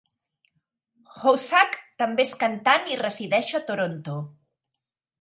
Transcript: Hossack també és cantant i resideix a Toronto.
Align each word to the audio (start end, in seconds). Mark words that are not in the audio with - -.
Hossack 1.19 1.77
també 2.05 2.27
és 2.31 2.33
cantant 2.47 2.91
i 2.97 3.01
resideix 3.05 3.55
a 3.61 3.65
Toronto. 3.71 4.21